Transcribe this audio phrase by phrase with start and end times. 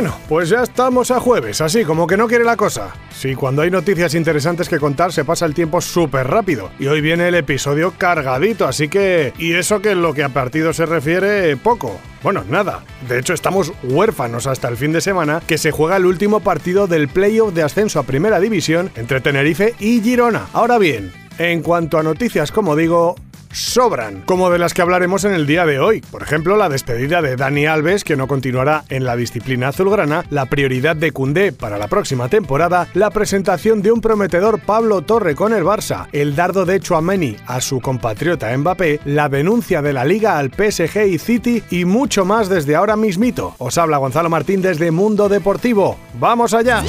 [0.00, 2.94] Bueno, pues ya estamos a jueves, así como que no quiere la cosa.
[3.14, 6.70] Sí, cuando hay noticias interesantes que contar se pasa el tiempo súper rápido.
[6.78, 9.34] Y hoy viene el episodio cargadito, así que...
[9.36, 12.00] Y eso que en lo que a partido se refiere, poco.
[12.22, 12.82] Bueno, nada.
[13.10, 16.86] De hecho, estamos huérfanos hasta el fin de semana, que se juega el último partido
[16.86, 20.46] del playoff de ascenso a Primera División entre Tenerife y Girona.
[20.54, 23.16] Ahora bien, en cuanto a noticias, como digo,
[23.52, 26.00] sobran, como de las que hablaremos en el día de hoy.
[26.00, 30.46] Por ejemplo, la despedida de Dani Alves, que no continuará en la disciplina azulgrana, la
[30.46, 35.52] prioridad de Cundé para la próxima temporada, la presentación de un prometedor Pablo Torre con
[35.52, 40.38] el Barça, el dardo de Chouameni a su compatriota Mbappé, la denuncia de la Liga
[40.38, 43.54] al PSG y City y mucho más desde ahora mismito.
[43.58, 45.98] Os habla Gonzalo Martín desde Mundo Deportivo.
[46.14, 46.82] ¡Vamos allá!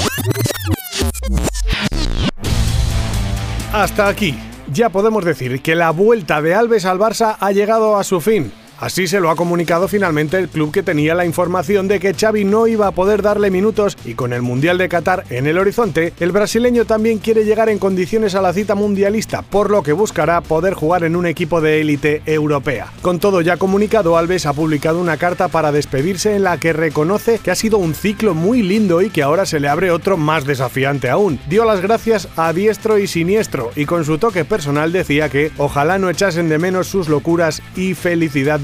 [3.73, 4.37] Hasta aquí
[4.73, 8.51] ya podemos decir que la vuelta de Alves al Barça ha llegado a su fin.
[8.81, 12.45] Así se lo ha comunicado finalmente el club que tenía la información de que Xavi
[12.45, 16.13] no iba a poder darle minutos y con el Mundial de Qatar en el horizonte,
[16.19, 20.41] el brasileño también quiere llegar en condiciones a la cita mundialista, por lo que buscará
[20.41, 22.91] poder jugar en un equipo de élite europea.
[23.03, 27.37] Con todo ya comunicado, Alves ha publicado una carta para despedirse en la que reconoce
[27.37, 30.45] que ha sido un ciclo muy lindo y que ahora se le abre otro más
[30.45, 31.39] desafiante aún.
[31.47, 35.99] Dio las gracias a diestro y siniestro y con su toque personal decía que ojalá
[35.99, 38.59] no echasen de menos sus locuras y felicidad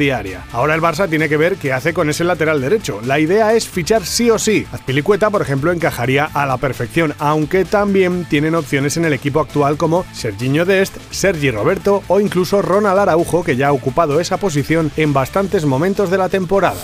[0.53, 3.01] Ahora el Barça tiene que ver qué hace con ese lateral derecho.
[3.03, 4.65] La idea es fichar sí o sí.
[4.71, 9.77] Azpilicueta, por ejemplo, encajaría a la perfección, aunque también tienen opciones en el equipo actual
[9.77, 14.91] como Serginho Dest, Sergi Roberto o incluso Ronald Araujo, que ya ha ocupado esa posición
[14.97, 16.77] en bastantes momentos de la temporada.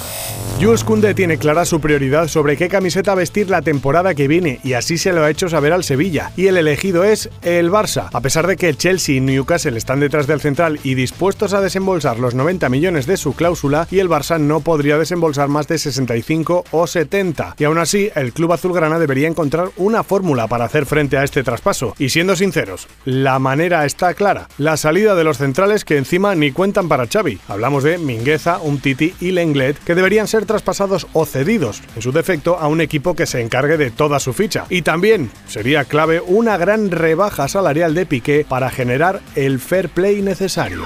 [0.62, 4.74] Jules Koundé tiene clara su prioridad sobre qué camiseta vestir la temporada que viene y
[4.74, 6.32] así se lo ha hecho saber al Sevilla.
[6.38, 8.10] Y el elegido es el Barça.
[8.14, 11.62] A pesar de que el Chelsea y Newcastle están detrás del central y dispuestos a
[11.62, 15.78] desembolsar los 90 millones de su cláusula, y el Barça no podría desembolsar más de
[15.78, 17.56] 65 o 70.
[17.58, 21.44] Y aún así, el club azulgrana debería encontrar una fórmula para hacer frente a este
[21.44, 21.96] traspaso.
[21.98, 24.48] Y siendo sinceros, la manera está clara.
[24.58, 27.40] La salida de los centrales que encima ni cuentan para Xavi.
[27.48, 32.58] Hablamos de Mingueza, Umtiti y Lenglet, que deberían ser traspasados o cedidos, en su defecto,
[32.58, 34.66] a un equipo que se encargue de toda su ficha.
[34.70, 40.22] Y también sería clave una gran rebaja salarial de Piqué para generar el fair play
[40.22, 40.84] necesario.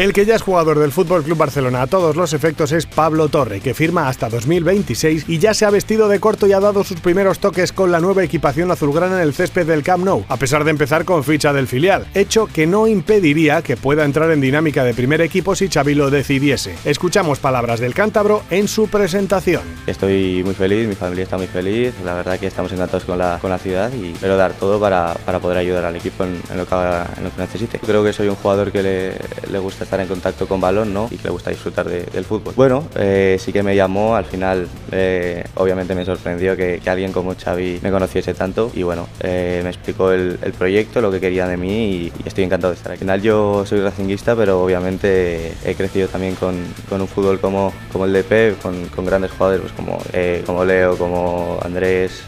[0.00, 3.28] El que ya es jugador del Fútbol Club Barcelona a todos los efectos es Pablo
[3.28, 6.84] Torre, que firma hasta 2026 y ya se ha vestido de corto y ha dado
[6.84, 10.38] sus primeros toques con la nueva equipación azulgrana en el césped del Camp Nou, a
[10.38, 14.40] pesar de empezar con ficha del filial, hecho que no impediría que pueda entrar en
[14.40, 16.76] dinámica de primer equipo si Xavi lo decidiese.
[16.86, 19.64] Escuchamos palabras del cántabro en su presentación.
[19.86, 23.38] Estoy muy feliz, mi familia está muy feliz, la verdad que estamos encantados con la,
[23.38, 26.66] con la ciudad y espero dar todo para, para poder ayudar al equipo en, lo
[26.66, 27.78] que, en, lo que, necesite.
[27.80, 29.14] Creo que soy un jugador que le,
[29.50, 31.08] le, gusta estar en contacto con balón ¿no?
[31.10, 32.54] y que le gusta disfrutar de, del fútbol.
[32.54, 37.34] Bueno, eh, sí que me llamó, al final eh, obviamente me sorprendió que, alguien como
[37.34, 41.56] Xavi me conociese tanto y bueno, eh, me explicó el, proyecto, lo que quería de
[41.56, 43.00] mí y, estoy encantado de estar aquí.
[43.00, 46.54] Al final yo soy racinguista, pero obviamente he crecido también con,
[46.88, 49.98] con un fútbol como, como el Pep, con, con grandes jugadores pues como,
[50.46, 52.22] como Leo, como Andrés,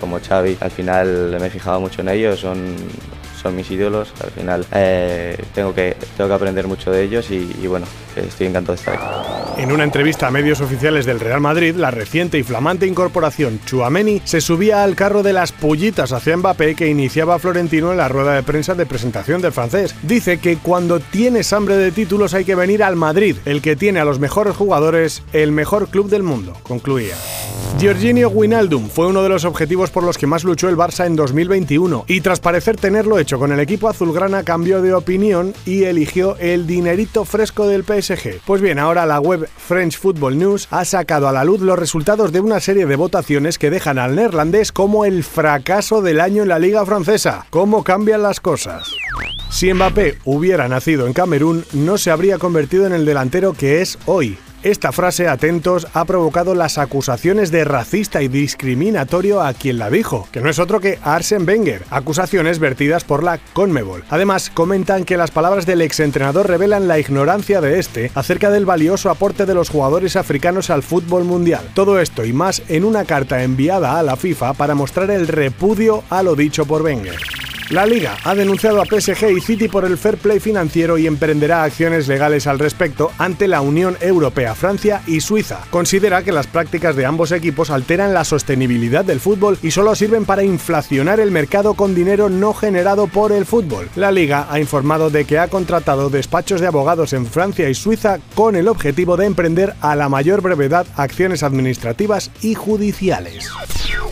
[0.00, 0.58] como Xavi.
[0.60, 2.76] Al final me he fijado mucho en ellos, son
[3.38, 4.12] son mis ídolos.
[4.22, 8.48] Al final eh, tengo, que, tengo que aprender mucho de ellos y, y, bueno, estoy
[8.48, 9.27] encantado de estar aquí.
[9.58, 14.22] En una entrevista a medios oficiales del Real Madrid, la reciente y flamante incorporación Chuameni
[14.24, 18.34] se subía al carro de las pullitas hacia Mbappé que iniciaba Florentino en la rueda
[18.34, 19.96] de prensa de presentación del francés.
[20.04, 23.98] Dice que cuando tienes hambre de títulos hay que venir al Madrid, el que tiene
[23.98, 27.16] a los mejores jugadores, el mejor club del mundo, concluía.
[27.78, 31.14] Giorginio Wijnaldum fue uno de los objetivos por los que más luchó el Barça en
[31.14, 36.36] 2021 y tras parecer tenerlo hecho con el equipo azulgrana cambió de opinión y eligió
[36.38, 38.40] el dinerito fresco del PSG.
[38.44, 42.32] Pues bien, ahora la web French Football News ha sacado a la luz los resultados
[42.32, 46.48] de una serie de votaciones que dejan al neerlandés como el fracaso del año en
[46.48, 47.46] la liga francesa.
[47.50, 48.90] ¿Cómo cambian las cosas?
[49.50, 53.98] Si Mbappé hubiera nacido en Camerún, no se habría convertido en el delantero que es
[54.06, 54.38] hoy.
[54.64, 60.26] Esta frase, atentos, ha provocado las acusaciones de racista y discriminatorio a quien la dijo,
[60.32, 64.02] que no es otro que Arsen Wenger, acusaciones vertidas por la Conmebol.
[64.10, 69.10] Además, comentan que las palabras del exentrenador revelan la ignorancia de este acerca del valioso
[69.10, 71.70] aporte de los jugadores africanos al fútbol mundial.
[71.74, 76.02] Todo esto y más en una carta enviada a la FIFA para mostrar el repudio
[76.10, 77.18] a lo dicho por Wenger.
[77.70, 81.64] La liga ha denunciado a PSG y City por el fair play financiero y emprenderá
[81.64, 85.60] acciones legales al respecto ante la Unión Europea, Francia y Suiza.
[85.68, 90.24] Considera que las prácticas de ambos equipos alteran la sostenibilidad del fútbol y solo sirven
[90.24, 93.90] para inflacionar el mercado con dinero no generado por el fútbol.
[93.96, 98.18] La liga ha informado de que ha contratado despachos de abogados en Francia y Suiza
[98.34, 103.50] con el objetivo de emprender a la mayor brevedad acciones administrativas y judiciales.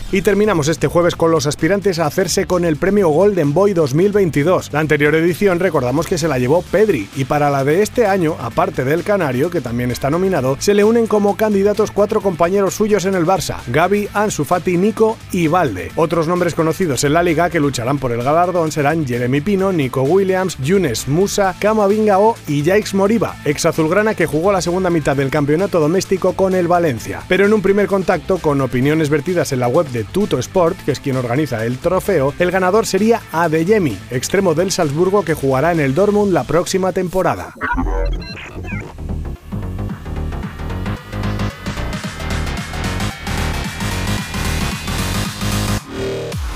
[0.09, 3.09] Y terminamos este jueves con los aspirantes a hacerse con el premio
[3.47, 4.73] Golden Boy 2022.
[4.73, 8.35] La anterior edición recordamos que se la llevó Pedri y para la de este año,
[8.39, 13.05] aparte del Canario, que también está nominado, se le unen como candidatos cuatro compañeros suyos
[13.05, 15.91] en el Barça, Gaby, Ansu Fati, Nico y Valde.
[15.95, 20.01] Otros nombres conocidos en la liga que lucharán por el galardón serán Jeremy Pino, Nico
[20.01, 25.15] Williams, Yunes Musa, Camavinga O y Jaiks Moriba, ex azulgrana que jugó la segunda mitad
[25.15, 27.21] del campeonato doméstico con el Valencia.
[27.27, 30.91] Pero en un primer contacto con opiniones vertidas en la web de Tuto Sport, que
[30.91, 35.79] es quien organiza el trofeo, el ganador sería Adeyemi, extremo del Salzburgo que jugará en
[35.79, 37.53] el Dortmund la próxima temporada.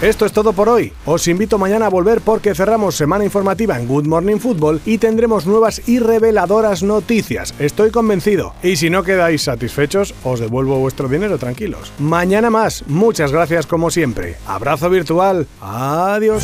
[0.02, 0.94] Esto es todo por hoy.
[1.06, 5.46] Os invito mañana a volver porque cerramos semana informativa en Good Morning Football y tendremos
[5.46, 7.54] nuevas y reveladoras noticias.
[7.60, 8.56] Estoy convencido.
[8.64, 11.94] Y si no quedáis satisfechos, os devuelvo vuestro dinero tranquilos.
[12.00, 12.84] Mañana más.
[12.88, 14.38] Muchas gracias como siempre.
[14.48, 15.46] Abrazo virtual.
[15.62, 16.44] Adiós.